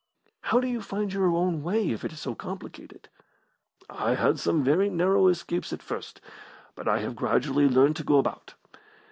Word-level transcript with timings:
"How 0.41 0.59
do 0.59 0.67
you 0.67 0.81
find 0.81 1.13
your 1.13 1.27
own 1.27 1.61
way 1.61 1.91
if 1.91 2.03
it 2.03 2.11
is 2.11 2.19
so 2.19 2.33
complicated?" 2.33 3.07
"I 3.87 4.15
had 4.15 4.39
some 4.39 4.63
very 4.63 4.89
narrow 4.89 5.27
escapes 5.27 5.71
at 5.73 5.83
first, 5.83 6.19
but 6.73 6.87
I 6.87 6.97
have 7.01 7.15
gradually 7.15 7.69
learned 7.69 7.97
to 7.97 8.03
go 8.03 8.17
about. 8.17 8.55